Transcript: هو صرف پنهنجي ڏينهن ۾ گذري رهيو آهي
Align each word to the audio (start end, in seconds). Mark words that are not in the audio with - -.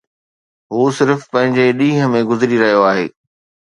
هو 0.77 0.81
صرف 0.99 1.21
پنهنجي 1.33 1.69
ڏينهن 1.81 2.13
۾ 2.19 2.25
گذري 2.35 2.63
رهيو 2.67 2.85
آهي 2.93 3.11